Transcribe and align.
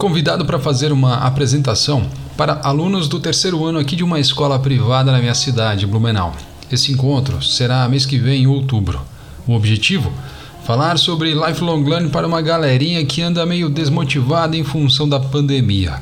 convidado 0.00 0.46
para 0.46 0.58
fazer 0.58 0.92
uma 0.92 1.16
apresentação 1.16 2.06
para 2.34 2.58
alunos 2.64 3.06
do 3.06 3.20
terceiro 3.20 3.66
ano 3.66 3.78
aqui 3.78 3.94
de 3.94 4.02
uma 4.02 4.18
escola 4.18 4.58
privada 4.58 5.12
na 5.12 5.18
minha 5.18 5.34
cidade, 5.34 5.86
Blumenau. 5.86 6.32
Esse 6.72 6.90
encontro 6.90 7.42
será 7.42 7.86
mês 7.86 8.06
que 8.06 8.16
vem, 8.16 8.44
em 8.44 8.46
outubro. 8.46 9.02
O 9.46 9.52
objetivo? 9.52 10.10
Falar 10.64 10.98
sobre 10.98 11.34
lifelong 11.34 11.84
learning 11.84 12.08
para 12.08 12.26
uma 12.26 12.40
galerinha 12.40 13.04
que 13.04 13.20
anda 13.20 13.44
meio 13.44 13.68
desmotivada 13.68 14.56
em 14.56 14.64
função 14.64 15.06
da 15.06 15.20
pandemia. 15.20 16.00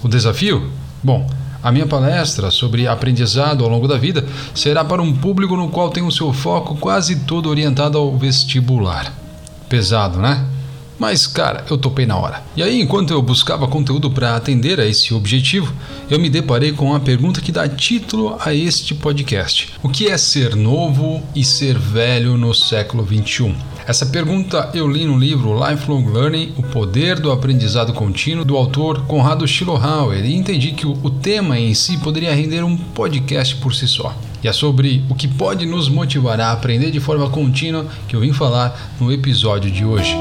O 0.00 0.06
desafio? 0.06 0.70
Bom, 1.02 1.28
a 1.60 1.72
minha 1.72 1.86
palestra 1.86 2.52
sobre 2.52 2.86
aprendizado 2.86 3.64
ao 3.64 3.70
longo 3.70 3.88
da 3.88 3.98
vida 3.98 4.24
será 4.54 4.84
para 4.84 5.02
um 5.02 5.12
público 5.12 5.56
no 5.56 5.70
qual 5.70 5.90
tem 5.90 6.04
o 6.04 6.12
seu 6.12 6.32
foco 6.32 6.76
quase 6.76 7.16
todo 7.16 7.50
orientado 7.50 7.98
ao 7.98 8.16
vestibular. 8.16 9.12
Pesado, 9.68 10.20
né? 10.20 10.46
Mas, 11.00 11.26
cara, 11.26 11.64
eu 11.70 11.78
topei 11.78 12.04
na 12.04 12.18
hora. 12.18 12.42
E 12.54 12.62
aí, 12.62 12.78
enquanto 12.78 13.10
eu 13.10 13.22
buscava 13.22 13.66
conteúdo 13.66 14.10
para 14.10 14.36
atender 14.36 14.78
a 14.78 14.84
esse 14.84 15.14
objetivo, 15.14 15.72
eu 16.10 16.20
me 16.20 16.28
deparei 16.28 16.72
com 16.72 16.94
a 16.94 17.00
pergunta 17.00 17.40
que 17.40 17.50
dá 17.50 17.66
título 17.66 18.36
a 18.38 18.52
este 18.52 18.94
podcast: 18.94 19.72
O 19.82 19.88
que 19.88 20.08
é 20.08 20.18
ser 20.18 20.54
novo 20.54 21.22
e 21.34 21.42
ser 21.42 21.78
velho 21.78 22.36
no 22.36 22.52
século 22.54 23.02
21? 23.02 23.54
Essa 23.86 24.04
pergunta 24.04 24.70
eu 24.74 24.86
li 24.86 25.06
no 25.06 25.18
livro 25.18 25.58
Lifelong 25.66 26.04
Learning: 26.12 26.52
O 26.58 26.62
Poder 26.62 27.18
do 27.18 27.32
Aprendizado 27.32 27.94
Contínuo, 27.94 28.44
do 28.44 28.54
autor 28.54 29.06
Conrado 29.06 29.48
Schillerhauer, 29.48 30.22
e 30.22 30.34
entendi 30.34 30.72
que 30.72 30.86
o, 30.86 31.10
tema 31.10 31.58
em 31.58 31.72
si 31.72 31.96
poderia 31.96 32.34
render 32.34 32.62
um 32.62 32.76
podcast 32.76 33.56
por 33.56 33.74
si 33.74 33.88
só. 33.88 34.14
E 34.42 34.48
é 34.48 34.52
sobre 34.52 35.02
o 35.08 35.14
que 35.14 35.26
pode 35.26 35.64
nos 35.64 35.88
motivar 35.88 36.38
a 36.40 36.52
aprender 36.52 36.90
de 36.90 37.00
forma 37.00 37.30
contínua 37.30 37.86
que 38.06 38.14
eu 38.14 38.20
vim 38.20 38.34
falar 38.34 38.94
no 39.00 39.10
episódio 39.10 39.70
de 39.70 39.84
hoje. 39.84 40.14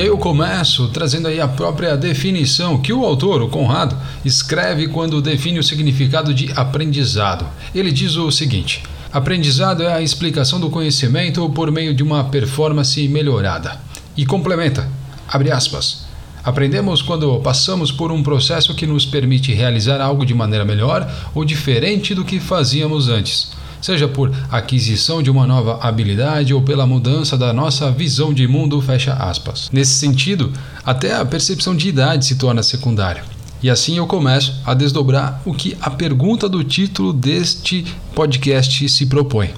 E 0.00 0.02
aí 0.02 0.08
eu 0.08 0.16
começo 0.16 0.88
trazendo 0.88 1.28
aí 1.28 1.38
a 1.42 1.46
própria 1.46 1.94
definição 1.94 2.80
que 2.80 2.90
o 2.90 3.04
autor, 3.04 3.42
o 3.42 3.50
Conrado, 3.50 3.94
escreve 4.24 4.88
quando 4.88 5.20
define 5.20 5.58
o 5.58 5.62
significado 5.62 6.32
de 6.32 6.50
aprendizado. 6.56 7.44
Ele 7.74 7.92
diz 7.92 8.16
o 8.16 8.30
seguinte: 8.30 8.82
aprendizado 9.12 9.82
é 9.82 9.92
a 9.92 10.00
explicação 10.00 10.58
do 10.58 10.70
conhecimento 10.70 11.46
por 11.50 11.70
meio 11.70 11.92
de 11.92 12.02
uma 12.02 12.24
performance 12.24 13.06
melhorada. 13.08 13.78
E 14.16 14.24
complementa, 14.24 14.88
abre 15.28 15.50
aspas. 15.50 16.06
Aprendemos 16.42 17.02
quando 17.02 17.38
passamos 17.40 17.92
por 17.92 18.10
um 18.10 18.22
processo 18.22 18.74
que 18.74 18.86
nos 18.86 19.04
permite 19.04 19.52
realizar 19.52 20.00
algo 20.00 20.24
de 20.24 20.32
maneira 20.32 20.64
melhor 20.64 21.12
ou 21.34 21.44
diferente 21.44 22.14
do 22.14 22.24
que 22.24 22.40
fazíamos 22.40 23.10
antes 23.10 23.52
seja 23.80 24.08
por 24.08 24.32
aquisição 24.50 25.22
de 25.22 25.30
uma 25.30 25.46
nova 25.46 25.78
habilidade 25.82 26.52
ou 26.54 26.62
pela 26.62 26.86
mudança 26.86 27.36
da 27.36 27.52
nossa 27.52 27.90
visão 27.90 28.32
de 28.32 28.46
mundo, 28.46 28.80
fecha 28.80 29.14
aspas. 29.14 29.68
Nesse 29.72 29.94
sentido, 29.94 30.52
até 30.84 31.14
a 31.14 31.24
percepção 31.24 31.74
de 31.74 31.88
idade 31.88 32.24
se 32.24 32.36
torna 32.36 32.62
secundária. 32.62 33.22
E 33.62 33.68
assim 33.68 33.98
eu 33.98 34.06
começo 34.06 34.54
a 34.64 34.72
desdobrar 34.72 35.42
o 35.44 35.52
que 35.52 35.76
a 35.80 35.90
pergunta 35.90 36.48
do 36.48 36.64
título 36.64 37.12
deste 37.12 37.84
podcast 38.14 38.88
se 38.88 39.06
propõe. 39.06 39.50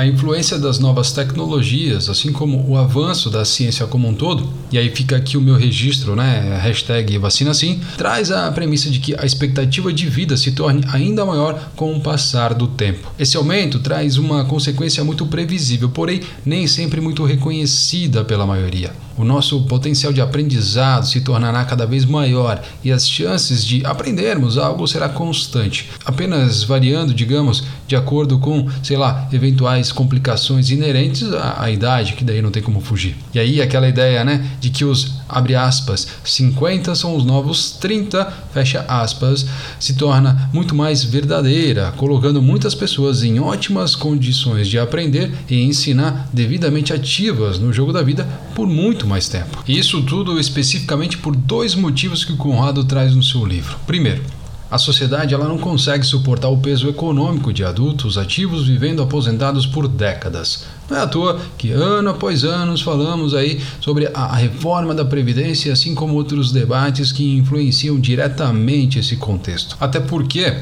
A 0.00 0.06
influência 0.06 0.58
das 0.58 0.78
novas 0.78 1.12
tecnologias, 1.12 2.08
assim 2.08 2.32
como 2.32 2.66
o 2.66 2.74
avanço 2.74 3.28
da 3.28 3.44
ciência 3.44 3.86
como 3.86 4.08
um 4.08 4.14
todo, 4.14 4.48
e 4.72 4.78
aí 4.78 4.88
fica 4.88 5.14
aqui 5.14 5.36
o 5.36 5.42
meu 5.42 5.56
registro, 5.56 6.16
né, 6.16 6.58
hashtag 6.62 7.18
vacina 7.18 7.52
sim, 7.52 7.82
traz 7.98 8.30
a 8.30 8.50
premissa 8.50 8.88
de 8.88 8.98
que 8.98 9.14
a 9.14 9.26
expectativa 9.26 9.92
de 9.92 10.08
vida 10.08 10.38
se 10.38 10.52
torne 10.52 10.82
ainda 10.90 11.26
maior 11.26 11.70
com 11.76 11.94
o 11.94 12.00
passar 12.00 12.54
do 12.54 12.66
tempo. 12.66 13.12
Esse 13.18 13.36
aumento 13.36 13.78
traz 13.78 14.16
uma 14.16 14.42
consequência 14.46 15.04
muito 15.04 15.26
previsível, 15.26 15.90
porém 15.90 16.22
nem 16.46 16.66
sempre 16.66 16.98
muito 16.98 17.22
reconhecida 17.22 18.24
pela 18.24 18.46
maioria 18.46 18.92
o 19.16 19.24
nosso 19.24 19.62
potencial 19.62 20.12
de 20.12 20.20
aprendizado 20.20 21.06
se 21.06 21.20
tornará 21.20 21.64
cada 21.64 21.86
vez 21.86 22.04
maior 22.04 22.62
e 22.82 22.90
as 22.90 23.08
chances 23.08 23.64
de 23.64 23.84
aprendermos 23.84 24.58
algo 24.58 24.86
será 24.86 25.08
constante, 25.08 25.90
apenas 26.04 26.62
variando, 26.62 27.12
digamos, 27.12 27.64
de 27.86 27.96
acordo 27.96 28.38
com, 28.38 28.66
sei 28.82 28.96
lá, 28.96 29.28
eventuais 29.32 29.92
complicações 29.92 30.70
inerentes 30.70 31.32
à, 31.32 31.62
à 31.62 31.70
idade, 31.70 32.14
que 32.14 32.24
daí 32.24 32.40
não 32.40 32.50
tem 32.50 32.62
como 32.62 32.80
fugir. 32.80 33.16
E 33.34 33.38
aí 33.38 33.60
aquela 33.60 33.88
ideia, 33.88 34.24
né, 34.24 34.44
de 34.60 34.70
que 34.70 34.84
os 34.84 35.19
abre 35.32 35.54
aspas, 35.54 36.06
50 36.24 36.94
são 36.94 37.16
os 37.16 37.24
novos 37.24 37.72
30, 37.72 38.24
fecha 38.52 38.84
aspas, 38.88 39.46
se 39.78 39.94
torna 39.94 40.50
muito 40.52 40.74
mais 40.74 41.02
verdadeira, 41.02 41.92
colocando 41.96 42.42
muitas 42.42 42.74
pessoas 42.74 43.22
em 43.22 43.38
ótimas 43.40 43.94
condições 43.94 44.68
de 44.68 44.78
aprender 44.78 45.32
e 45.48 45.62
ensinar 45.62 46.28
devidamente 46.32 46.92
ativas 46.92 47.58
no 47.58 47.72
jogo 47.72 47.92
da 47.92 48.02
vida 48.02 48.26
por 48.54 48.66
muito 48.66 49.06
mais 49.06 49.28
tempo. 49.28 49.62
Isso 49.66 50.02
tudo 50.02 50.38
especificamente 50.38 51.18
por 51.18 51.34
dois 51.34 51.74
motivos 51.74 52.24
que 52.24 52.32
o 52.32 52.36
Conrado 52.36 52.84
traz 52.84 53.14
no 53.14 53.22
seu 53.22 53.44
livro. 53.44 53.76
Primeiro, 53.86 54.22
a 54.70 54.78
sociedade 54.78 55.34
ela 55.34 55.48
não 55.48 55.58
consegue 55.58 56.06
suportar 56.06 56.48
o 56.48 56.58
peso 56.58 56.88
econômico 56.88 57.52
de 57.52 57.64
adultos 57.64 58.16
ativos 58.16 58.68
vivendo 58.68 59.02
aposentados 59.02 59.66
por 59.66 59.88
décadas. 59.88 60.64
Não 60.90 60.98
é 60.98 61.00
à 61.02 61.06
toa 61.06 61.40
que 61.56 61.70
ano 61.70 62.10
após 62.10 62.42
ano 62.42 62.76
falamos 62.76 63.32
aí 63.32 63.60
sobre 63.80 64.10
a 64.12 64.34
reforma 64.34 64.92
da 64.92 65.04
Previdência, 65.04 65.72
assim 65.72 65.94
como 65.94 66.14
outros 66.14 66.50
debates 66.50 67.12
que 67.12 67.36
influenciam 67.36 67.98
diretamente 68.00 68.98
esse 68.98 69.16
contexto. 69.16 69.76
Até 69.80 70.00
porque 70.00 70.52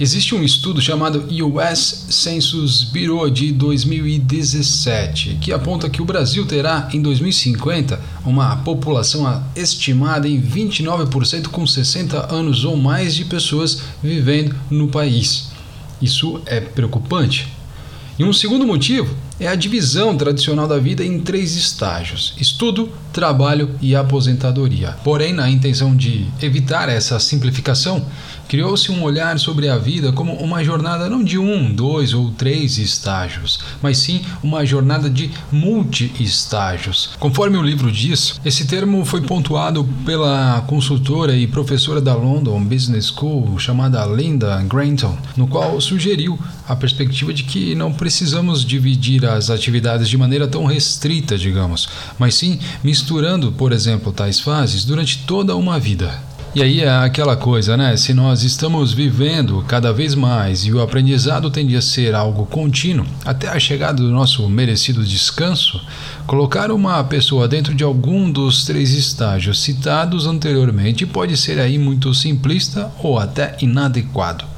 Existe 0.00 0.34
um 0.34 0.42
estudo 0.42 0.80
chamado 0.80 1.28
US 1.44 2.06
Census 2.08 2.84
Bureau 2.84 3.28
de 3.28 3.52
2017 3.52 5.36
que 5.38 5.52
aponta 5.52 5.90
que 5.90 6.00
o 6.00 6.06
Brasil 6.06 6.46
terá 6.46 6.88
em 6.90 7.02
2050 7.02 8.00
uma 8.24 8.56
população 8.56 9.44
estimada 9.54 10.26
em 10.26 10.40
29% 10.40 11.48
com 11.48 11.66
60 11.66 12.34
anos 12.34 12.64
ou 12.64 12.78
mais 12.78 13.14
de 13.14 13.26
pessoas 13.26 13.82
vivendo 14.02 14.56
no 14.70 14.88
país. 14.88 15.50
Isso 16.00 16.40
é 16.46 16.60
preocupante. 16.60 17.48
E 18.18 18.24
um 18.24 18.32
segundo 18.32 18.66
motivo 18.66 19.14
é 19.40 19.48
a 19.48 19.54
divisão 19.54 20.14
tradicional 20.16 20.68
da 20.68 20.78
vida 20.78 21.02
em 21.02 21.18
três 21.18 21.56
estágios: 21.56 22.34
estudo, 22.38 22.92
trabalho 23.12 23.70
e 23.80 23.96
aposentadoria. 23.96 24.96
Porém, 25.02 25.32
na 25.32 25.50
intenção 25.50 25.96
de 25.96 26.26
evitar 26.42 26.88
essa 26.90 27.18
simplificação, 27.18 28.04
criou-se 28.50 28.90
um 28.90 29.04
olhar 29.04 29.38
sobre 29.38 29.68
a 29.68 29.78
vida 29.78 30.10
como 30.10 30.32
uma 30.32 30.64
jornada 30.64 31.08
não 31.08 31.22
de 31.22 31.38
um, 31.38 31.72
dois 31.72 32.12
ou 32.12 32.32
três 32.32 32.78
estágios, 32.78 33.60
mas 33.80 33.98
sim 33.98 34.22
uma 34.42 34.66
jornada 34.66 35.08
de 35.08 35.30
multi-estágios. 35.52 37.10
Conforme 37.20 37.56
o 37.56 37.62
livro 37.62 37.92
diz, 37.92 38.40
esse 38.44 38.66
termo 38.66 39.04
foi 39.04 39.20
pontuado 39.20 39.88
pela 40.04 40.62
consultora 40.62 41.36
e 41.36 41.46
professora 41.46 42.00
da 42.00 42.12
London 42.12 42.64
Business 42.64 43.06
School 43.06 43.56
chamada 43.56 44.04
Linda 44.04 44.60
Granton, 44.62 45.16
no 45.36 45.46
qual 45.46 45.80
sugeriu 45.80 46.36
a 46.68 46.74
perspectiva 46.74 47.32
de 47.32 47.44
que 47.44 47.76
não 47.76 47.92
precisamos 47.92 48.64
dividir 48.64 49.26
as 49.26 49.48
atividades 49.48 50.08
de 50.08 50.18
maneira 50.18 50.48
tão 50.48 50.64
restrita, 50.64 51.38
digamos, 51.38 51.88
mas 52.18 52.34
sim 52.34 52.58
misturando, 52.82 53.52
por 53.52 53.70
exemplo, 53.70 54.12
tais 54.12 54.40
fases 54.40 54.84
durante 54.84 55.18
toda 55.18 55.54
uma 55.54 55.78
vida. 55.78 56.29
E 56.52 56.64
aí 56.64 56.80
é 56.80 56.90
aquela 56.90 57.36
coisa, 57.36 57.76
né? 57.76 57.96
Se 57.96 58.12
nós 58.12 58.42
estamos 58.42 58.92
vivendo 58.92 59.64
cada 59.68 59.92
vez 59.92 60.16
mais 60.16 60.64
e 60.64 60.72
o 60.72 60.80
aprendizado 60.80 61.48
tende 61.48 61.76
a 61.76 61.80
ser 61.80 62.12
algo 62.12 62.44
contínuo, 62.44 63.06
até 63.24 63.46
a 63.48 63.60
chegada 63.60 64.02
do 64.02 64.10
nosso 64.10 64.48
merecido 64.48 65.04
descanso, 65.04 65.80
colocar 66.26 66.72
uma 66.72 67.04
pessoa 67.04 67.46
dentro 67.46 67.72
de 67.72 67.84
algum 67.84 68.28
dos 68.28 68.64
três 68.64 68.90
estágios 68.90 69.60
citados 69.60 70.26
anteriormente 70.26 71.06
pode 71.06 71.36
ser 71.36 71.60
aí 71.60 71.78
muito 71.78 72.12
simplista 72.12 72.90
ou 73.00 73.16
até 73.16 73.56
inadequado. 73.60 74.49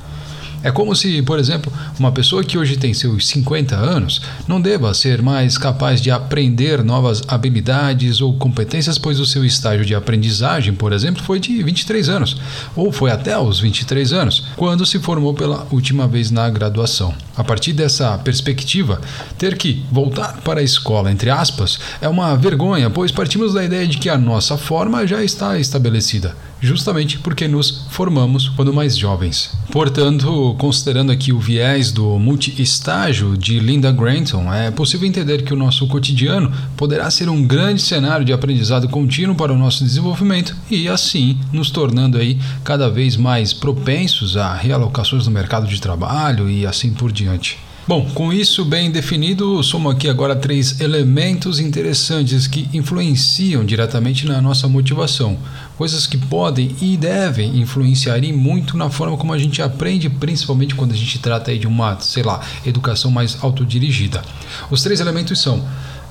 É 0.63 0.71
como 0.71 0.95
se, 0.95 1.21
por 1.23 1.39
exemplo, 1.39 1.73
uma 1.99 2.13
pessoa 2.13 2.45
que 2.45 2.57
hoje 2.57 2.77
tem 2.77 2.95
seus 2.95 3.27
50 3.29 3.75
anos 3.75 4.21
não 4.47 4.61
deva 4.61 4.95
ser 4.95 5.21
mais 5.21 5.59
capaz 5.59 6.01
de 6.01 6.11
aprender 6.11 6.85
novas 6.85 7.23
habilidades 7.27 8.21
ou 8.21 8.35
competências, 8.35 8.99
pois 8.99 9.19
o 9.19 9.27
seu 9.27 9.45
estágio 9.45 9.85
de 9.85 9.95
aprendizagem, 9.95 10.73
por 10.73 10.93
exemplo, 10.93 11.23
foi 11.23 11.41
de 11.41 11.63
23 11.63 12.09
anos, 12.09 12.37
ou 12.77 12.93
foi 12.93 13.11
até 13.11 13.37
os 13.39 13.61
23 13.61 14.13
anos, 14.13 14.47
quando 14.57 14.87
se 14.87 14.99
formou 14.99 15.35
pela 15.35 15.67
última 15.71 16.07
vez 16.07 16.31
na 16.31 16.49
graduação. 16.49 17.15
A 17.37 17.43
partir 17.43 17.73
dessa 17.73 18.17
perspectiva, 18.19 19.01
ter 19.39 19.57
que 19.57 19.85
voltar 19.91 20.41
para 20.43 20.61
a 20.61 20.65
escola, 20.65 21.11
entre 21.11 21.31
aspas, 21.31 21.79
é 22.01 22.09
uma 22.09 22.37
vergonha, 22.37 22.89
pois 22.89 23.11
partimos 23.11 23.55
da 23.55 23.65
ideia 23.65 23.87
de 23.87 23.99
que 23.99 24.09
a 24.09 24.19
nossa 24.19 24.57
forma 24.57 25.07
já 25.07 25.23
está 25.25 25.59
estabelecida 25.59 26.37
justamente 26.63 27.19
porque 27.19 27.49
nos 27.49 27.85
formamos 27.91 28.49
quando 28.51 28.73
mais 28.73 28.97
jovens. 28.97 29.51
Portanto, 29.71 30.55
considerando 30.59 31.11
aqui 31.11 31.33
o 31.33 31.41
viés 31.41 31.91
do 31.91 32.19
multi-estágio 32.19 33.37
de 33.37 33.59
Linda 33.59 33.91
Granton, 33.91 34.53
é 34.53 34.71
possível 34.71 35.09
entender 35.09 35.43
que 35.43 35.53
o 35.53 35.57
nosso 35.57 35.87
cotidiano 35.89 36.53
poderá 36.77 37.11
ser 37.11 37.29
um 37.29 37.45
grande 37.45 37.83
cenário 37.83 38.25
de 38.25 38.33
aprendizado 38.33 38.89
contínuo 38.89 39.35
para 39.35 39.53
o 39.53 39.59
nosso 39.59 39.83
desenvolvimento 39.83 40.57
e 40.71 40.89
assim 40.89 41.39
nos 41.53 41.71
tornando 41.71 42.17
aí 42.17 42.39
cada 42.63 42.89
vez 42.89 43.17
mais 43.17 43.53
propensos 43.53 44.37
a 44.37 44.55
realocações 44.55 45.27
no 45.27 45.33
mercado 45.33 45.67
de 45.67 45.81
trabalho 45.81 46.49
e 46.49 46.65
assim 46.65 46.93
por 46.93 47.11
diante. 47.11 47.59
Bom, 47.93 48.07
com 48.15 48.33
isso 48.33 48.65
bem 48.65 48.91
definido, 48.91 49.63
somo 49.63 49.91
aqui 49.91 50.09
agora 50.09 50.35
três 50.35 50.81
elementos 50.81 51.61
interessantes 51.61 52.47
que 52.47 52.67
influenciam 52.73 53.67
diretamente 53.67 54.27
na 54.27 54.41
nossa 54.41 54.67
motivação. 54.67 55.37
Coisas 55.77 56.07
que 56.07 56.17
podem 56.17 56.75
e 56.81 56.97
devem 56.97 57.59
influenciar 57.61 58.19
muito 58.33 58.79
na 58.79 58.89
forma 58.89 59.19
como 59.19 59.35
a 59.35 59.39
gente 59.39 59.61
aprende, 59.61 60.09
principalmente 60.09 60.75
quando 60.75 60.93
a 60.93 60.97
gente 60.97 61.19
trata 61.19 61.55
de 61.55 61.67
uma, 61.67 62.01
sei 62.01 62.23
lá, 62.23 62.41
educação 62.65 63.11
mais 63.11 63.37
autodirigida. 63.45 64.23
Os 64.71 64.83
três 64.83 64.99
elementos 64.99 65.39
são 65.39 65.63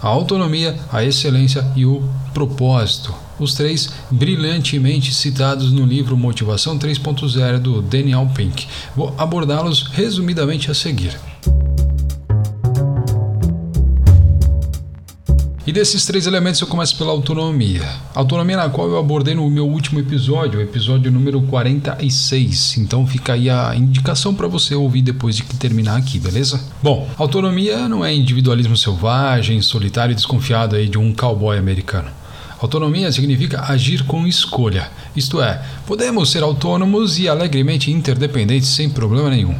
a 0.03 0.07
autonomia, 0.07 0.77
a 0.91 1.03
excelência 1.03 1.65
e 1.75 1.83
o 1.83 2.07
propósito. 2.31 3.11
Os 3.39 3.55
três 3.55 3.89
brilhantemente 4.11 5.11
citados 5.11 5.71
no 5.71 5.83
livro 5.83 6.15
Motivação 6.15 6.77
3.0 6.77 7.57
do 7.57 7.81
Daniel 7.81 8.29
Pink. 8.35 8.67
Vou 8.95 9.15
abordá-los 9.17 9.81
resumidamente 9.81 10.69
a 10.69 10.75
seguir. 10.75 11.30
E 15.65 15.71
desses 15.71 16.07
três 16.07 16.25
elementos 16.25 16.59
eu 16.59 16.65
começo 16.65 16.97
pela 16.97 17.11
autonomia. 17.11 17.87
Autonomia 18.15 18.57
na 18.57 18.69
qual 18.69 18.89
eu 18.89 18.97
abordei 18.97 19.35
no 19.35 19.47
meu 19.47 19.67
último 19.67 19.99
episódio, 19.99 20.59
o 20.59 20.63
episódio 20.63 21.11
número 21.11 21.39
46. 21.43 22.79
Então 22.79 23.05
fica 23.05 23.33
aí 23.33 23.47
a 23.47 23.75
indicação 23.75 24.33
para 24.33 24.47
você 24.47 24.73
ouvir 24.73 25.03
depois 25.03 25.35
de 25.35 25.43
que 25.43 25.55
terminar 25.55 25.97
aqui, 25.97 26.17
beleza? 26.17 26.59
Bom, 26.81 27.07
autonomia 27.15 27.87
não 27.87 28.03
é 28.03 28.11
individualismo 28.11 28.75
selvagem, 28.75 29.61
solitário 29.61 30.13
e 30.13 30.15
desconfiado 30.15 30.75
aí 30.75 30.87
de 30.87 30.97
um 30.97 31.13
cowboy 31.13 31.59
americano. 31.59 32.09
Autonomia 32.59 33.11
significa 33.11 33.61
agir 33.61 34.03
com 34.05 34.25
escolha, 34.25 34.89
isto 35.15 35.41
é, 35.41 35.61
podemos 35.85 36.31
ser 36.31 36.41
autônomos 36.41 37.19
e 37.19 37.27
alegremente 37.29 37.91
interdependentes 37.91 38.69
sem 38.69 38.89
problema 38.89 39.29
nenhum. 39.29 39.55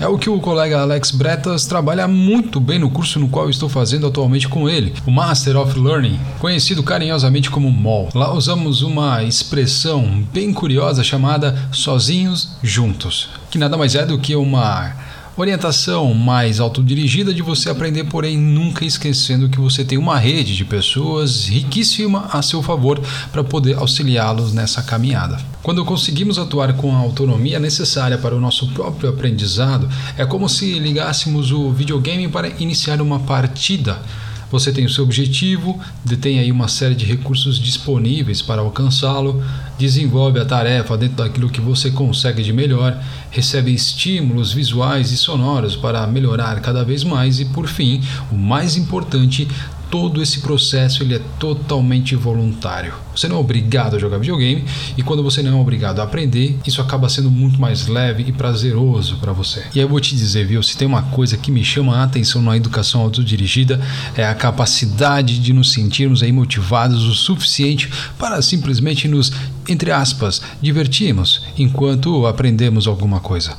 É 0.00 0.08
o 0.08 0.18
que 0.18 0.28
o 0.28 0.40
colega 0.40 0.80
Alex 0.80 1.12
Bretas 1.12 1.66
trabalha 1.66 2.08
muito 2.08 2.58
bem 2.58 2.78
no 2.78 2.90
curso 2.90 3.18
no 3.20 3.28
qual 3.28 3.48
estou 3.48 3.68
fazendo 3.68 4.06
atualmente 4.06 4.48
com 4.48 4.68
ele, 4.68 4.92
o 5.06 5.10
Master 5.10 5.56
of 5.56 5.78
Learning, 5.78 6.18
conhecido 6.40 6.82
carinhosamente 6.82 7.50
como 7.50 7.70
MOL. 7.70 8.08
Lá 8.14 8.32
usamos 8.32 8.82
uma 8.82 9.22
expressão 9.22 10.24
bem 10.32 10.52
curiosa 10.52 11.04
chamada 11.04 11.56
sozinhos 11.70 12.50
juntos, 12.62 13.28
que 13.50 13.58
nada 13.58 13.76
mais 13.76 13.94
é 13.94 14.04
do 14.04 14.18
que 14.18 14.34
uma 14.34 14.92
Orientação 15.36 16.14
mais 16.14 16.60
autodirigida 16.60 17.34
de 17.34 17.42
você 17.42 17.68
aprender, 17.68 18.04
porém 18.04 18.38
nunca 18.38 18.84
esquecendo 18.84 19.48
que 19.48 19.58
você 19.58 19.84
tem 19.84 19.98
uma 19.98 20.16
rede 20.16 20.54
de 20.54 20.64
pessoas 20.64 21.46
riquíssima 21.48 22.28
a 22.32 22.40
seu 22.40 22.62
favor 22.62 23.00
para 23.32 23.42
poder 23.42 23.76
auxiliá-los 23.76 24.52
nessa 24.52 24.80
caminhada. 24.80 25.40
Quando 25.60 25.84
conseguimos 25.84 26.38
atuar 26.38 26.74
com 26.74 26.94
a 26.94 27.00
autonomia 27.00 27.58
necessária 27.58 28.16
para 28.16 28.36
o 28.36 28.40
nosso 28.40 28.68
próprio 28.68 29.10
aprendizado, 29.10 29.88
é 30.16 30.24
como 30.24 30.48
se 30.48 30.78
ligássemos 30.78 31.50
o 31.50 31.72
videogame 31.72 32.28
para 32.28 32.46
iniciar 32.60 33.02
uma 33.02 33.18
partida 33.18 34.00
você 34.50 34.72
tem 34.72 34.84
o 34.84 34.90
seu 34.90 35.04
objetivo, 35.04 35.78
detém 36.04 36.38
aí 36.38 36.50
uma 36.50 36.68
série 36.68 36.94
de 36.94 37.04
recursos 37.04 37.58
disponíveis 37.58 38.40
para 38.40 38.60
alcançá-lo, 38.60 39.42
desenvolve 39.78 40.38
a 40.38 40.44
tarefa 40.44 40.96
dentro 40.96 41.16
daquilo 41.16 41.50
que 41.50 41.60
você 41.60 41.90
consegue 41.90 42.42
de 42.42 42.52
melhor, 42.52 43.02
recebe 43.30 43.72
estímulos 43.72 44.52
visuais 44.52 45.10
e 45.10 45.16
sonoros 45.16 45.76
para 45.76 46.06
melhorar 46.06 46.60
cada 46.60 46.84
vez 46.84 47.02
mais 47.02 47.40
e, 47.40 47.46
por 47.46 47.66
fim, 47.66 48.00
o 48.30 48.36
mais 48.36 48.76
importante, 48.76 49.48
todo 49.94 50.20
esse 50.20 50.40
processo 50.40 51.04
ele 51.04 51.14
é 51.14 51.20
totalmente 51.38 52.16
voluntário. 52.16 52.94
Você 53.14 53.28
não 53.28 53.36
é 53.36 53.38
obrigado 53.38 53.94
a 53.94 53.98
jogar 54.00 54.18
videogame 54.18 54.64
e 54.96 55.04
quando 55.04 55.22
você 55.22 55.40
não 55.40 55.56
é 55.56 55.60
obrigado 55.60 56.00
a 56.00 56.02
aprender, 56.02 56.58
isso 56.66 56.80
acaba 56.80 57.08
sendo 57.08 57.30
muito 57.30 57.60
mais 57.60 57.86
leve 57.86 58.24
e 58.26 58.32
prazeroso 58.32 59.18
para 59.18 59.32
você. 59.32 59.60
E 59.72 59.78
aí 59.78 59.84
eu 59.84 59.88
vou 59.88 60.00
te 60.00 60.16
dizer, 60.16 60.48
viu, 60.48 60.60
se 60.64 60.76
tem 60.76 60.88
uma 60.88 61.02
coisa 61.02 61.36
que 61.36 61.48
me 61.48 61.62
chama 61.62 61.96
a 61.96 62.02
atenção 62.02 62.42
na 62.42 62.56
educação 62.56 63.02
autodirigida 63.02 63.80
é 64.16 64.26
a 64.26 64.34
capacidade 64.34 65.38
de 65.38 65.52
nos 65.52 65.70
sentirmos 65.70 66.24
aí 66.24 66.32
motivados 66.32 67.04
o 67.04 67.14
suficiente 67.14 67.88
para 68.18 68.42
simplesmente 68.42 69.06
nos, 69.06 69.30
entre 69.68 69.92
aspas, 69.92 70.42
divertirmos 70.60 71.40
enquanto 71.56 72.26
aprendemos 72.26 72.88
alguma 72.88 73.20
coisa. 73.20 73.56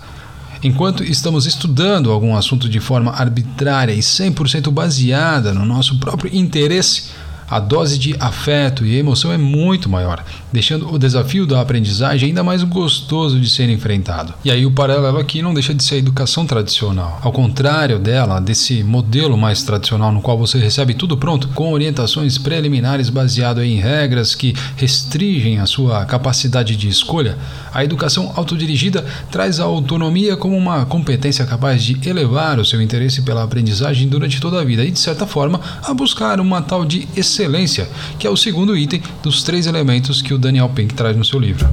Enquanto 0.65 1.03
estamos 1.03 1.45
estudando 1.45 2.11
algum 2.11 2.35
assunto 2.35 2.67
de 2.67 2.79
forma 2.79 3.11
arbitrária 3.11 3.93
e 3.93 3.99
100% 3.99 4.71
baseada 4.71 5.53
no 5.53 5.63
nosso 5.63 5.99
próprio 5.99 6.35
interesse, 6.35 7.11
a 7.49 7.59
dose 7.59 7.97
de 7.97 8.15
afeto 8.19 8.85
e 8.85 8.97
emoção 8.97 9.31
é 9.31 9.37
muito 9.37 9.87
maior, 9.87 10.23
deixando 10.51 10.91
o 10.91 10.97
desafio 10.97 11.45
da 11.45 11.61
aprendizagem 11.61 12.29
ainda 12.29 12.43
mais 12.43 12.63
gostoso 12.63 13.39
de 13.39 13.49
ser 13.49 13.69
enfrentado. 13.69 14.33
E 14.43 14.49
aí 14.49 14.65
o 14.65 14.71
paralelo 14.71 15.19
aqui 15.19 15.41
não 15.41 15.53
deixa 15.53 15.73
de 15.73 15.83
ser 15.83 15.95
a 15.95 15.99
educação 15.99 16.45
tradicional. 16.45 17.19
Ao 17.21 17.31
contrário 17.31 17.99
dela, 17.99 18.39
desse 18.39 18.83
modelo 18.83 19.37
mais 19.37 19.63
tradicional 19.63 20.11
no 20.11 20.21
qual 20.21 20.37
você 20.37 20.57
recebe 20.57 20.93
tudo 20.93 21.17
pronto, 21.17 21.47
com 21.49 21.71
orientações 21.71 22.37
preliminares 22.37 23.09
baseado 23.09 23.61
em 23.61 23.77
regras 23.77 24.33
que 24.33 24.55
restringem 24.75 25.59
a 25.59 25.65
sua 25.65 26.05
capacidade 26.05 26.75
de 26.75 26.89
escolha, 26.89 27.37
a 27.73 27.83
educação 27.83 28.33
autodirigida 28.35 29.05
traz 29.31 29.59
a 29.59 29.65
autonomia 29.65 30.35
como 30.35 30.57
uma 30.57 30.85
competência 30.85 31.45
capaz 31.45 31.83
de 31.83 31.99
elevar 32.07 32.59
o 32.59 32.65
seu 32.65 32.81
interesse 32.81 33.21
pela 33.21 33.43
aprendizagem 33.43 34.07
durante 34.07 34.41
toda 34.41 34.59
a 34.59 34.63
vida 34.63 34.83
e, 34.83 34.91
de 34.91 34.99
certa 34.99 35.27
forma, 35.27 35.59
a 35.83 35.93
buscar 35.93 36.39
uma 36.39 36.61
tal 36.61 36.83
de 36.83 37.07
excelência 37.15 37.34
excelência, 37.35 37.89
que 38.17 38.25
é 38.25 38.29
o 38.29 38.37
segundo 38.37 38.77
item 38.77 39.01
dos 39.21 39.43
três 39.43 39.67
elementos 39.67 40.21
que 40.21 40.33
o 40.33 40.37
Daniel 40.37 40.69
Pink 40.69 40.93
traz 40.93 41.15
no 41.15 41.25
seu 41.25 41.39
livro. 41.39 41.67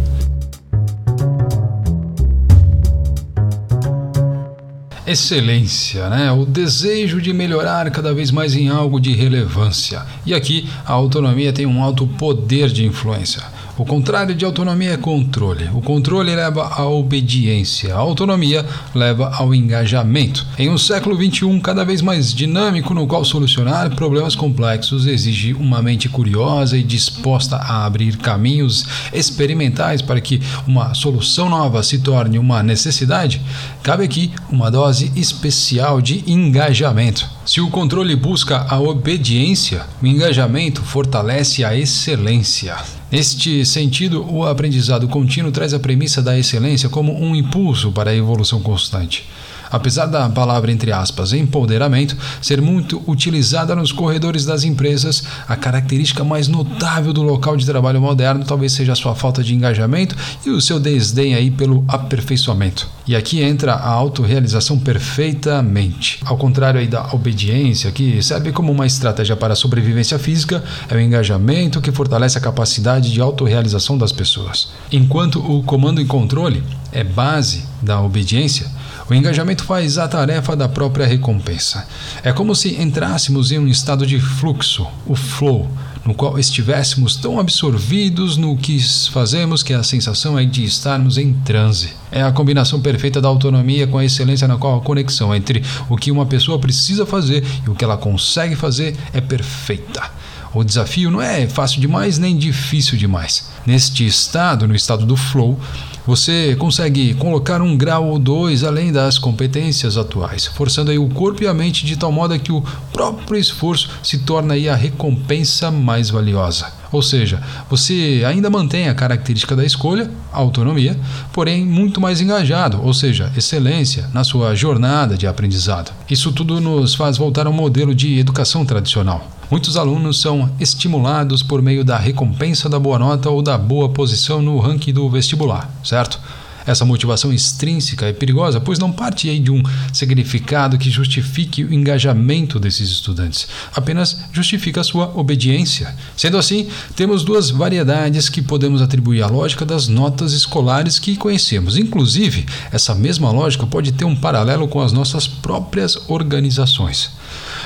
excelência, 5.05 6.09
né? 6.09 6.33
o 6.33 6.47
desejo 6.47 7.21
de 7.21 7.35
melhorar 7.35 7.91
cada 7.91 8.15
vez 8.15 8.31
mais 8.31 8.57
em 8.57 8.69
algo 8.69 8.99
de 8.99 9.13
relevância. 9.13 10.07
E 10.25 10.33
aqui 10.33 10.71
a 10.87 10.93
autonomia 10.93 11.53
tem 11.53 11.67
um 11.67 11.83
alto 11.83 12.07
poder 12.07 12.71
de 12.71 12.87
influência. 12.87 13.43
O 13.79 13.87
contrário 13.87 14.35
de 14.35 14.45
autonomia 14.45 14.93
é 14.93 14.97
controle. 14.99 15.71
O 15.73 15.81
controle 15.81 16.35
leva 16.35 16.67
à 16.67 16.87
obediência. 16.87 17.95
A 17.95 17.99
autonomia 17.99 18.67
leva 18.95 19.31
ao 19.35 19.55
engajamento. 19.55 20.47
Em 20.59 20.69
um 20.69 20.77
século 20.77 21.17
XXI 21.17 21.59
cada 21.59 21.83
vez 21.83 22.03
mais 22.03 22.35
dinâmico, 22.35 22.93
no 22.93 23.07
qual 23.07 23.25
solucionar 23.25 23.97
problemas 23.97 24.37
complexos 24.37 25.07
exige 25.07 25.55
uma 25.55 25.81
mente 25.81 26.07
curiosa 26.07 26.77
e 26.77 26.83
disposta 26.83 27.57
a 27.57 27.87
abrir 27.87 28.19
caminhos 28.19 28.85
experimentais 29.11 30.03
para 30.03 30.21
que 30.21 30.43
uma 30.67 30.93
solução 30.93 31.49
nova 31.49 31.83
se 31.83 31.99
torne 32.01 32.39
uma 32.39 32.63
necessidade, 32.63 33.41
cabe 33.83 34.05
aqui 34.05 34.33
uma 34.51 34.71
dose 34.71 35.11
especial 35.17 36.03
de 36.03 36.23
engajamento. 36.31 37.27
Se 37.47 37.63
o 37.63 37.71
controle 37.71 38.15
busca 38.17 38.67
a 38.69 38.79
obediência, 38.79 39.87
o 40.03 40.07
engajamento 40.07 40.83
fortalece 40.83 41.65
a 41.65 41.75
excelência. 41.75 42.77
Neste 43.13 43.63
sentido, 43.67 44.25
o 44.27 44.47
aprendizado 44.47 45.07
contínuo 45.07 45.53
traz 45.53 45.75
a 45.75 45.79
premissa 45.79 46.23
da 46.23 46.39
excelência 46.39 46.89
como 46.89 47.15
um 47.15 47.37
impulso 47.37 47.93
para 47.93 48.11
a 48.11 48.17
evolução 48.17 48.63
constante. 48.63 49.29
Apesar 49.73 50.05
da 50.05 50.29
palavra, 50.29 50.71
entre 50.71 50.93
aspas, 50.93 51.33
empoderamento 51.33 52.15
ser 52.43 52.61
muito 52.61 53.03
utilizada 53.07 53.75
nos 53.75 53.91
corredores 53.91 54.45
das 54.45 54.65
empresas, 54.65 55.25
a 55.49 55.57
característica 55.57 56.23
mais 56.23 56.47
notável 56.47 57.13
do 57.13 57.23
local 57.23 57.57
de 57.57 57.65
trabalho 57.65 58.01
moderno 58.01 58.45
talvez 58.45 58.73
seja 58.73 58.93
a 58.93 58.97
sua 58.97 59.15
falta 59.15 59.43
de 59.43 59.55
engajamento 59.55 60.15
e 60.45 60.51
o 60.51 60.61
seu 60.61 60.79
desdém 60.79 61.35
aí 61.35 61.51
pelo 61.51 61.85
aperfeiçoamento. 61.89 62.87
E 63.07 63.17
aqui 63.17 63.41
entra 63.41 63.73
a 63.73 63.89
autorrealização 63.89 64.79
perfeitamente. 64.79 66.21
Ao 66.25 66.37
contrário 66.37 66.79
aí 66.79 66.87
da 66.87 67.09
obediência, 67.13 67.91
que 67.91 68.23
serve 68.23 68.53
como 68.53 68.71
uma 68.71 68.87
estratégia 68.87 69.37
para 69.37 69.55
a 69.55 69.57
sobrevivência 69.57 70.19
física, 70.19 70.63
é 70.89 70.95
o 70.95 71.01
engajamento 71.01 71.81
que 71.81 71.91
fortalece 71.91 72.37
a 72.37 72.41
capacidade 72.41 73.11
de 73.11 73.21
autorrealização 73.21 73.97
das 73.97 74.13
pessoas. 74.13 74.69
Enquanto 74.91 75.39
o 75.39 75.63
comando 75.63 76.01
e 76.01 76.05
controle 76.05 76.63
é 76.93 77.03
base 77.03 77.65
da 77.83 78.01
obediência, 78.01 78.71
o 79.09 79.15
engajamento 79.15 79.65
faz 79.65 79.99
a 79.99 80.07
tarefa 80.07 80.55
da 80.55 80.69
própria 80.69 81.07
recompensa. 81.07 81.87
É 82.23 82.33
como 82.33 82.55
se 82.55 82.81
entrássemos 82.81 83.51
em 83.51 83.59
um 83.59 83.67
estado 83.67 84.07
de 84.07 84.21
fluxo, 84.21 84.87
o 85.07 85.15
flow, 85.15 85.69
no 86.05 86.15
qual 86.15 86.39
estivéssemos 86.39 87.17
tão 87.17 87.39
absorvidos 87.39 88.37
no 88.37 88.57
que 88.57 88.79
fazemos 89.11 89.63
que 89.63 89.73
a 89.73 89.83
sensação 89.83 90.39
é 90.39 90.45
de 90.45 90.65
estarmos 90.65 91.19
em 91.19 91.33
transe. 91.33 91.91
É 92.11 92.23
a 92.23 92.33
combinação 92.33 92.81
perfeita 92.81 93.21
da 93.21 93.29
autonomia 93.29 93.87
com 93.87 93.99
a 93.99 94.05
excelência 94.05 94.49
na 94.49 94.57
qual 94.57 94.79
a 94.79 94.83
conexão 94.83 95.35
entre 95.35 95.63
o 95.89 95.97
que 95.97 96.11
uma 96.11 96.27
pessoa 96.27 96.59
precisa 96.59 97.07
fazer 97.07 97.45
e 97.67 97.71
o 97.71 97.75
que 97.75 97.85
ela 97.85 97.97
consegue 97.97 98.57
fazer 98.57 98.97
é 99.13 99.21
perfeita. 99.21 100.11
O 100.55 100.63
desafio 100.63 101.11
não 101.11 101.23
é 101.23 101.49
fácil 101.49 101.81
demais 101.81 102.19
nem 102.19 102.37
difícil 102.37 102.99
demais. 102.99 103.49
Neste 103.67 104.07
estado, 104.07 104.69
no 104.69 104.75
estado 104.75 105.07
do 105.07 105.17
flow, 105.17 105.59
você 106.07 106.55
consegue 106.59 107.15
colocar 107.15 107.63
um 107.63 107.77
grau 107.77 108.09
ou 108.09 108.19
dois 108.19 108.65
além 108.65 108.93
das 108.93 109.19
competências 109.19 109.97
atuais, 109.97 110.47
forçando 110.47 110.91
aí 110.91 110.99
o 110.99 111.09
corpo 111.09 111.43
e 111.43 111.47
a 111.47 111.55
mente 111.55 111.87
de 111.87 111.97
tal 111.97 112.13
modo 112.13 112.39
que 112.39 112.53
o 112.53 112.63
próprio 112.93 113.39
esforço 113.39 113.89
se 114.03 114.19
torna 114.19 114.55
aí 114.55 114.69
a 114.69 114.75
recompensa 114.75 115.71
mais 115.71 116.11
valiosa. 116.11 116.82
Ou 116.93 117.03
seja, 117.03 117.43
você 117.69 118.23
ainda 118.27 118.51
mantém 118.51 118.89
a 118.89 118.95
característica 118.95 119.57
da 119.57 119.65
escolha, 119.65 120.11
autonomia, 120.31 120.99
porém 121.33 121.65
muito 121.65 122.01
mais 122.01 122.21
engajado, 122.21 122.81
ou 122.83 122.93
seja, 122.93 123.33
excelência 123.37 124.09
na 124.13 124.23
sua 124.23 124.55
jornada 124.55 125.17
de 125.17 125.27
aprendizado. 125.27 125.91
Isso 126.09 126.31
tudo 126.33 126.61
nos 126.61 126.95
faz 126.95 127.17
voltar 127.17 127.47
ao 127.47 127.53
modelo 127.53 127.95
de 127.95 128.19
educação 128.19 128.65
tradicional. 128.65 129.27
Muitos 129.51 129.77
alunos 129.77 130.21
são 130.21 130.51
estimulados 130.59 131.43
por 131.43 131.61
meio 131.61 131.85
da 131.85 131.99
recompensa 131.99 132.69
da 132.69 132.79
boa 132.79 132.99
nota 132.99 133.29
ou 133.29 133.43
da 133.43 133.59
boa 133.59 133.89
posição 133.89 134.41
no 134.41 134.59
ranking 134.59 134.93
do 134.93 135.09
vestibular, 135.11 135.71
certo? 135.85 136.19
Essa 136.67 136.85
motivação 136.85 137.33
extrínseca 137.33 138.07
é 138.07 138.13
perigosa, 138.13 138.61
pois 138.61 138.79
não 138.79 138.93
parte 138.93 139.29
aí 139.29 139.39
de 139.39 139.51
um 139.51 139.63
significado 139.93 140.79
que 140.79 140.91
justifique 140.91 141.65
o 141.65 141.73
engajamento 141.73 142.59
desses 142.59 142.91
estudantes, 142.91 143.49
apenas 143.75 144.19
justifica 144.33 144.81
a 144.81 144.85
sua 144.85 145.13
obediência. 145.17 145.95
Sendo 146.17 146.39
assim, 146.39 146.69
temos 146.95 147.25
duas 147.25 147.51
variedades 147.51 148.29
que 148.29 148.43
podemos 148.43 148.83
atribuir 148.83 149.23
à 149.23 149.27
lógica 149.27 149.65
das 149.65 149.89
notas 149.89 150.33
escolares 150.33 150.99
que 150.99 151.17
conhecemos. 151.17 151.77
Inclusive, 151.77 152.47
essa 152.71 152.95
mesma 152.95 153.31
lógica 153.31 153.67
pode 153.67 153.93
ter 153.93 154.05
um 154.05 154.17
paralelo 154.17 154.69
com 154.69 154.81
as 154.81 154.93
nossas 154.93 155.27
próprias 155.27 155.99
organizações. 156.09 157.11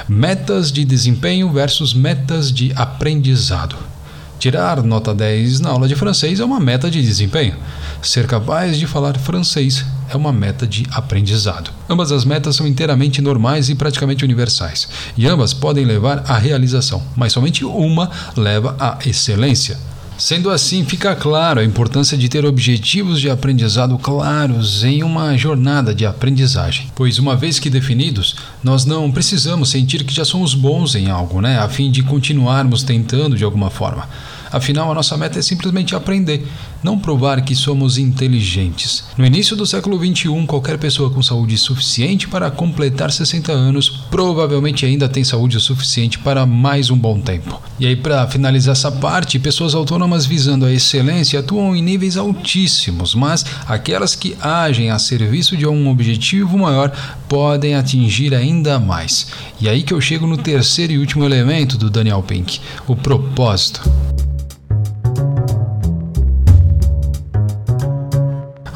Metas 0.08 0.70
de 0.70 0.84
desempenho 0.84 1.50
versus 1.52 1.92
metas 1.92 2.52
de 2.52 2.72
aprendizado. 2.74 3.95
Tirar 4.38 4.82
nota 4.82 5.14
10 5.14 5.60
na 5.60 5.70
aula 5.70 5.88
de 5.88 5.96
francês 5.96 6.40
é 6.40 6.44
uma 6.44 6.60
meta 6.60 6.90
de 6.90 7.02
desempenho. 7.02 7.54
Ser 8.02 8.26
capaz 8.26 8.78
de 8.78 8.86
falar 8.86 9.18
francês 9.18 9.84
é 10.10 10.16
uma 10.16 10.32
meta 10.32 10.66
de 10.66 10.86
aprendizado. 10.90 11.70
Ambas 11.88 12.12
as 12.12 12.24
metas 12.24 12.54
são 12.54 12.66
inteiramente 12.66 13.22
normais 13.22 13.68
e 13.70 13.74
praticamente 13.74 14.24
universais, 14.24 14.88
e 15.16 15.26
ambas 15.26 15.54
podem 15.54 15.84
levar 15.84 16.22
à 16.28 16.36
realização, 16.36 17.02
mas 17.16 17.32
somente 17.32 17.64
uma 17.64 18.10
leva 18.36 18.76
à 18.78 18.98
excelência. 19.06 19.78
Sendo 20.18 20.50
assim, 20.50 20.82
fica 20.82 21.14
claro 21.14 21.60
a 21.60 21.64
importância 21.64 22.16
de 22.16 22.26
ter 22.26 22.46
objetivos 22.46 23.20
de 23.20 23.28
aprendizado 23.28 23.98
claros 23.98 24.82
em 24.82 25.02
uma 25.02 25.36
jornada 25.36 25.94
de 25.94 26.06
aprendizagem, 26.06 26.90
pois 26.94 27.18
uma 27.18 27.36
vez 27.36 27.58
que 27.58 27.68
definidos, 27.68 28.34
nós 28.64 28.86
não 28.86 29.12
precisamos 29.12 29.68
sentir 29.68 30.04
que 30.04 30.14
já 30.14 30.24
somos 30.24 30.54
bons 30.54 30.94
em 30.94 31.10
algo, 31.10 31.42
né, 31.42 31.58
a 31.58 31.68
fim 31.68 31.90
de 31.90 32.02
continuarmos 32.02 32.82
tentando 32.82 33.36
de 33.36 33.44
alguma 33.44 33.68
forma. 33.68 34.08
Afinal, 34.50 34.90
a 34.90 34.94
nossa 34.94 35.16
meta 35.16 35.38
é 35.38 35.42
simplesmente 35.42 35.94
aprender, 35.94 36.46
não 36.82 36.98
provar 36.98 37.40
que 37.42 37.54
somos 37.54 37.98
inteligentes. 37.98 39.04
No 39.16 39.26
início 39.26 39.56
do 39.56 39.66
século 39.66 39.98
XXI, 39.98 40.46
qualquer 40.46 40.78
pessoa 40.78 41.10
com 41.10 41.22
saúde 41.22 41.56
suficiente 41.58 42.28
para 42.28 42.50
completar 42.50 43.10
60 43.10 43.52
anos 43.52 43.88
provavelmente 44.10 44.86
ainda 44.86 45.08
tem 45.08 45.24
saúde 45.24 45.58
suficiente 45.60 46.18
para 46.18 46.46
mais 46.46 46.90
um 46.90 46.96
bom 46.96 47.20
tempo. 47.20 47.60
E 47.78 47.86
aí, 47.86 47.96
para 47.96 48.26
finalizar 48.26 48.72
essa 48.72 48.90
parte, 48.90 49.38
pessoas 49.38 49.74
autônomas 49.74 50.24
visando 50.24 50.64
a 50.64 50.72
excelência 50.72 51.40
atuam 51.40 51.76
em 51.76 51.82
níveis 51.82 52.16
altíssimos, 52.16 53.14
mas 53.14 53.44
aquelas 53.66 54.14
que 54.14 54.36
agem 54.40 54.90
a 54.90 54.98
serviço 54.98 55.56
de 55.56 55.66
um 55.66 55.90
objetivo 55.90 56.56
maior 56.58 56.90
podem 57.28 57.74
atingir 57.74 58.34
ainda 58.34 58.78
mais. 58.78 59.26
E 59.60 59.68
aí 59.68 59.82
que 59.82 59.92
eu 59.92 60.00
chego 60.00 60.26
no 60.26 60.36
terceiro 60.36 60.92
e 60.92 60.98
último 60.98 61.24
elemento 61.24 61.76
do 61.76 61.90
Daniel 61.90 62.22
Pink: 62.22 62.60
o 62.86 62.96
propósito. 62.96 64.15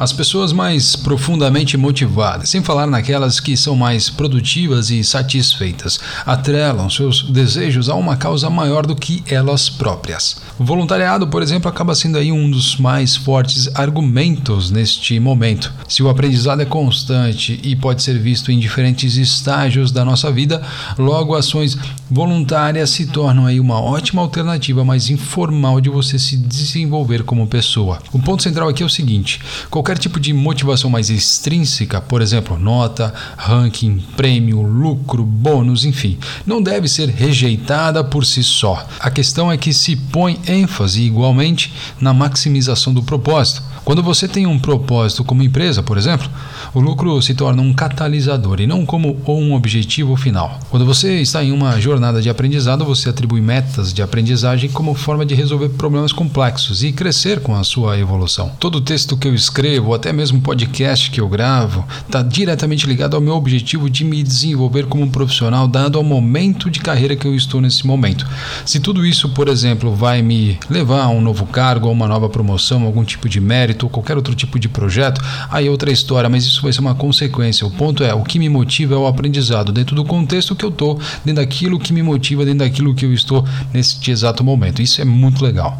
As 0.01 0.11
pessoas 0.11 0.51
mais 0.51 0.95
profundamente 0.95 1.77
motivadas, 1.77 2.49
sem 2.49 2.63
falar 2.63 2.87
naquelas 2.87 3.39
que 3.39 3.55
são 3.55 3.75
mais 3.75 4.09
produtivas 4.09 4.89
e 4.89 5.03
satisfeitas, 5.03 5.99
atrelam 6.25 6.89
seus 6.89 7.21
desejos 7.21 7.87
a 7.87 7.93
uma 7.93 8.17
causa 8.17 8.49
maior 8.49 8.83
do 8.83 8.95
que 8.95 9.23
elas 9.27 9.69
próprias. 9.69 10.37
O 10.57 10.63
voluntariado, 10.63 11.27
por 11.27 11.43
exemplo, 11.43 11.69
acaba 11.69 11.93
sendo 11.93 12.17
aí 12.17 12.31
um 12.31 12.49
dos 12.49 12.77
mais 12.77 13.15
fortes 13.15 13.69
argumentos 13.75 14.71
neste 14.71 15.19
momento. 15.19 15.71
Se 15.87 16.01
o 16.01 16.09
aprendizado 16.09 16.63
é 16.63 16.65
constante 16.65 17.59
e 17.61 17.75
pode 17.75 18.01
ser 18.01 18.17
visto 18.17 18.51
em 18.51 18.57
diferentes 18.57 19.17
estágios 19.17 19.91
da 19.91 20.03
nossa 20.03 20.31
vida, 20.31 20.63
logo 20.97 21.35
ações 21.35 21.77
voluntárias 22.09 22.89
se 22.89 23.05
tornam 23.05 23.45
aí 23.45 23.59
uma 23.59 23.79
ótima 23.79 24.23
alternativa 24.23 24.83
mais 24.83 25.11
informal 25.11 25.79
de 25.79 25.91
você 25.91 26.17
se 26.17 26.37
desenvolver 26.37 27.21
como 27.21 27.45
pessoa. 27.45 27.99
O 28.11 28.17
ponto 28.17 28.41
central 28.41 28.67
aqui 28.67 28.81
é 28.81 28.85
o 28.85 28.89
seguinte: 28.89 29.39
qualquer 29.69 29.90
qualquer 29.91 29.97
tipo 29.97 30.19
de 30.21 30.31
motivação 30.31 30.89
mais 30.89 31.09
extrínseca, 31.09 31.99
por 31.99 32.21
exemplo, 32.21 32.57
nota, 32.57 33.13
ranking, 33.35 34.01
prêmio, 34.15 34.61
lucro, 34.61 35.25
bônus, 35.25 35.83
enfim, 35.83 36.17
não 36.45 36.61
deve 36.61 36.87
ser 36.87 37.09
rejeitada 37.09 38.01
por 38.01 38.25
si 38.25 38.41
só. 38.41 38.87
A 38.99 39.11
questão 39.11 39.51
é 39.51 39.57
que 39.57 39.73
se 39.73 39.97
põe 39.97 40.39
ênfase 40.47 41.01
igualmente 41.01 41.73
na 41.99 42.13
maximização 42.13 42.93
do 42.93 43.03
propósito. 43.03 43.63
Quando 43.83 44.03
você 44.03 44.27
tem 44.27 44.45
um 44.45 44.59
propósito 44.59 45.23
como 45.23 45.41
empresa, 45.41 45.81
por 45.81 45.97
exemplo, 45.97 46.29
o 46.73 46.79
lucro 46.79 47.19
se 47.21 47.33
torna 47.33 47.61
um 47.61 47.73
catalisador 47.73 48.61
e 48.61 48.67
não 48.67 48.85
como 48.85 49.19
um 49.27 49.53
objetivo 49.53 50.15
final. 50.15 50.59
Quando 50.69 50.85
você 50.85 51.19
está 51.19 51.43
em 51.43 51.51
uma 51.51 51.79
jornada 51.81 52.21
de 52.21 52.29
aprendizado, 52.29 52.85
você 52.85 53.09
atribui 53.09 53.41
metas 53.41 53.91
de 53.91 54.01
aprendizagem 54.01 54.69
como 54.69 54.93
forma 54.93 55.25
de 55.25 55.33
resolver 55.33 55.69
problemas 55.69 56.13
complexos 56.13 56.83
e 56.83 56.91
crescer 56.91 57.41
com 57.41 57.55
a 57.55 57.63
sua 57.63 57.97
evolução. 57.97 58.51
Todo 58.59 58.79
texto 58.79 59.17
que 59.17 59.27
eu 59.27 59.33
escrevo, 59.33 59.89
ou 59.89 59.95
até 59.95 60.13
mesmo 60.13 60.41
podcast 60.41 61.09
que 61.09 61.19
eu 61.19 61.27
gravo, 61.27 61.83
está 62.05 62.21
diretamente 62.21 62.85
ligado 62.85 63.15
ao 63.15 63.21
meu 63.21 63.33
objetivo 63.33 63.89
de 63.89 64.03
me 64.03 64.21
desenvolver 64.21 64.85
como 64.85 65.03
um 65.03 65.09
profissional, 65.09 65.67
dado 65.67 65.97
ao 65.97 66.03
momento 66.03 66.69
de 66.69 66.79
carreira 66.79 67.15
que 67.15 67.25
eu 67.25 67.35
estou 67.35 67.59
nesse 67.59 67.85
momento. 67.85 68.27
Se 68.63 68.79
tudo 68.79 69.05
isso, 69.05 69.29
por 69.29 69.47
exemplo, 69.47 69.93
vai 69.95 70.21
me 70.21 70.59
levar 70.69 71.01
a 71.01 71.09
um 71.09 71.19
novo 71.19 71.47
cargo, 71.47 71.87
a 71.87 71.91
uma 71.91 72.07
nova 72.07 72.29
promoção, 72.29 72.83
algum 72.83 73.03
tipo 73.03 73.27
de 73.27 73.41
mérito, 73.41 73.70
mérito 73.71 73.85
ou 73.85 73.89
qualquer 73.89 74.17
outro 74.17 74.35
tipo 74.35 74.59
de 74.59 74.67
projeto, 74.67 75.21
aí 75.49 75.67
é 75.67 75.69
outra 75.69 75.91
história, 75.91 76.29
mas 76.29 76.43
isso 76.43 76.61
vai 76.61 76.71
ser 76.71 76.81
uma 76.81 76.95
consequência. 76.95 77.65
O 77.65 77.71
ponto 77.71 78.03
é, 78.03 78.13
o 78.13 78.23
que 78.23 78.37
me 78.37 78.49
motiva 78.49 78.95
é 78.95 78.97
o 78.97 79.07
aprendizado, 79.07 79.71
dentro 79.71 79.95
do 79.95 80.03
contexto 80.03 80.55
que 80.55 80.65
eu 80.65 80.69
estou, 80.69 80.99
dentro 81.23 81.41
daquilo 81.41 81.79
que 81.79 81.93
me 81.93 82.03
motiva, 82.03 82.45
dentro 82.45 82.59
daquilo 82.59 82.93
que 82.93 83.05
eu 83.05 83.13
estou 83.13 83.45
nesse 83.73 84.11
exato 84.11 84.43
momento. 84.43 84.81
Isso 84.81 85.01
é 85.01 85.05
muito 85.05 85.43
legal. 85.43 85.79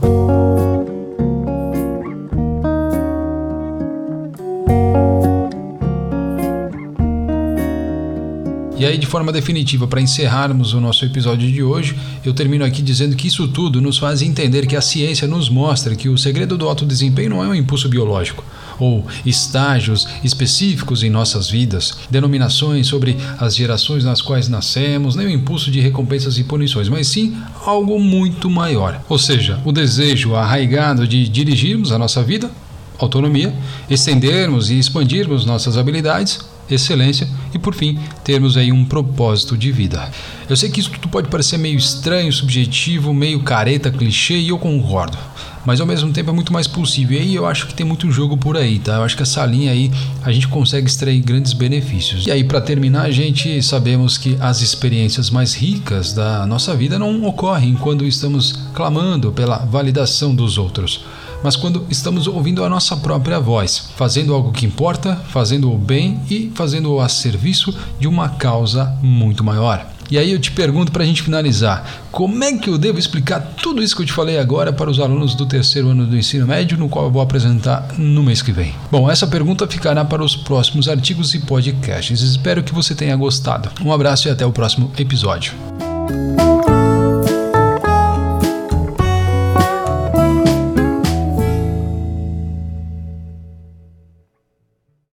Aí, 8.92 8.98
de 8.98 9.08
forma 9.08 9.32
definitiva, 9.32 9.88
para 9.88 10.02
encerrarmos 10.02 10.74
o 10.74 10.82
nosso 10.82 11.04
episódio 11.06 11.50
de 11.52 11.64
hoje, 11.64 11.98
eu 12.24 12.34
termino 12.34 12.64
aqui 12.64 12.82
dizendo 12.82 13.16
que 13.16 13.28
isso 13.28 13.48
tudo 13.48 13.82
nos 13.82 13.98
faz 13.98 14.22
entender 14.22 14.68
que 14.68 14.76
a 14.76 14.82
ciência 14.82 15.28
nos 15.28 15.50
mostra 15.50 15.96
que 15.96 16.10
o 16.10 16.18
segredo 16.18 16.58
do 16.58 16.68
alto 16.68 16.86
desempenho 16.86 17.32
não 17.32 17.44
é 17.44 17.48
um 17.48 17.56
impulso 17.56 17.88
biológico 17.90 18.44
ou 18.80 19.06
estágios 19.26 20.08
específicos 20.24 21.04
em 21.04 21.10
nossas 21.10 21.50
vidas, 21.50 21.98
denominações 22.10 22.88
sobre 22.88 23.16
as 23.40 23.56
gerações 23.56 24.04
nas 24.04 24.22
quais 24.22 24.50
nascemos, 24.50 25.16
nem 25.16 25.28
o 25.28 25.30
impulso 25.30 25.70
de 25.70 25.80
recompensas 25.80 26.38
e 26.38 26.44
punições, 26.44 26.90
mas 26.90 27.08
sim 27.08 27.38
algo 27.66 28.00
muito 28.00 28.50
maior. 28.50 29.00
Ou 29.08 29.20
seja, 29.20 29.60
o 29.64 29.72
desejo 29.72 30.36
arraigado 30.36 31.08
de 31.08 31.30
dirigirmos 31.30 31.92
a 31.92 32.00
nossa 32.00 32.24
vida, 32.24 32.50
autonomia, 32.98 33.54
estendermos 33.90 34.72
e 34.72 34.80
expandirmos 34.80 35.46
nossas 35.46 35.78
habilidades, 35.78 36.40
excelência 36.70 37.28
e, 37.54 37.60
por 37.60 37.74
fim, 37.74 38.00
termos 38.24 38.58
aí 38.58 38.72
um 38.72 38.86
propósito 38.86 39.58
de 39.58 39.72
vida. 39.72 40.10
Eu 40.50 40.56
sei 40.56 40.70
que 40.70 40.80
isso 40.80 40.92
tudo 40.92 41.08
pode 41.08 41.30
parecer 41.30 41.58
meio 41.58 41.78
estranho, 41.78 42.32
subjetivo, 42.32 43.14
meio 43.14 43.42
careta, 43.42 43.92
clichê 43.92 44.36
e 44.36 44.50
eu 44.50 44.58
concordo. 44.58 45.18
Mas 45.66 45.80
ao 45.80 45.86
mesmo 45.86 46.12
tempo 46.12 46.32
é 46.32 46.34
muito 46.34 46.52
mais 46.52 46.68
possível. 46.68 47.18
E 47.18 47.22
aí 47.22 47.36
eu 47.36 47.46
acho 47.46 47.68
que 47.68 47.74
tem 47.74 47.86
muito 47.86 48.12
jogo 48.12 48.36
por 48.36 48.58
aí, 48.58 48.80
tá? 48.80 48.96
Eu 48.96 49.04
acho 49.04 49.16
que 49.16 49.24
essa 49.24 49.46
linha 49.46 49.72
aí 49.72 49.92
a 50.24 50.32
gente 50.32 50.48
consegue 50.48 50.88
extrair 50.88 51.20
grandes 51.22 51.54
benefícios. 51.54 52.26
E 52.26 52.32
aí, 52.32 52.44
para 52.44 52.60
terminar, 52.60 53.04
a 53.04 53.12
gente 53.12 53.62
sabemos 53.62 54.18
que 54.18 54.38
as 54.40 54.62
experiências 54.62 55.30
mais 55.30 55.54
ricas 55.54 56.14
da 56.14 56.46
nossa 56.46 56.76
vida 56.76 56.98
não 56.98 57.24
ocorrem 57.26 57.76
quando 57.76 58.06
estamos 58.06 58.60
clamando 58.74 59.32
pela 59.32 59.60
validação 59.60 60.34
dos 60.34 60.58
outros 60.58 61.06
mas 61.44 61.56
quando 61.56 61.86
estamos 61.90 62.28
ouvindo 62.28 62.64
a 62.64 62.70
nossa 62.70 62.96
própria 62.98 63.40
voz, 63.40 63.90
fazendo 63.96 64.34
algo 64.34 64.52
que 64.52 64.66
importa, 64.66 65.16
fazendo 65.30 65.72
o 65.72 65.78
bem 65.78 66.20
e 66.30 66.52
fazendo-o 66.56 67.00
a 67.00 67.10
serviço 67.10 67.76
de 68.00 68.08
uma 68.08 68.30
causa 68.30 68.98
muito 69.02 69.44
maior. 69.44 69.86
E 70.12 70.18
aí 70.18 70.34
eu 70.34 70.40
te 70.40 70.52
pergunto 70.52 70.92
para 70.92 71.04
a 71.04 71.06
gente 71.06 71.24
finalizar: 71.24 71.86
como 72.12 72.44
é 72.44 72.58
que 72.58 72.70
eu 72.70 72.78
devo 72.78 73.00
explicar 73.00 73.40
tudo 73.62 73.82
isso 73.82 73.96
que 73.96 74.02
eu 74.02 74.06
te 74.06 74.12
falei 74.12 74.38
agora 74.38 74.74
para 74.74 74.92
os 74.92 75.00
alunos 75.00 75.34
do 75.34 75.46
terceiro 75.46 75.88
ano 75.88 76.06
do 76.06 76.18
ensino 76.18 76.46
médio, 76.46 76.78
no 76.78 76.90
qual 76.90 77.06
eu 77.06 77.12
vou 77.12 77.22
apresentar 77.22 77.88
no 77.98 78.22
mês 78.22 78.42
que 78.42 78.52
vem? 78.52 78.76
Bom, 78.92 79.10
essa 79.10 79.26
pergunta 79.26 79.66
ficará 79.66 80.04
para 80.04 80.22
os 80.22 80.36
próximos 80.36 80.90
artigos 80.90 81.34
e 81.34 81.40
podcasts. 81.40 82.22
Espero 82.22 82.62
que 82.62 82.74
você 82.74 82.94
tenha 82.94 83.16
gostado. 83.16 83.70
Um 83.82 83.94
abraço 83.94 84.28
e 84.28 84.32
até 84.32 84.46
o 84.46 84.52
próximo 84.52 84.92
episódio. 84.98 85.54